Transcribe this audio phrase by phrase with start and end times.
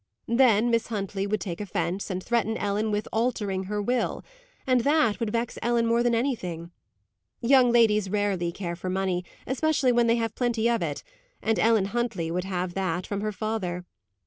[0.27, 4.23] Then Miss Huntley would take offence, and threaten Ellen with "altering her will,"
[4.65, 6.71] and that would vex Ellen more than anything.
[7.39, 11.03] Young ladies rarely care for money, especially when they have plenty of it;
[11.39, 13.85] and Ellen Huntley would have that, from her father.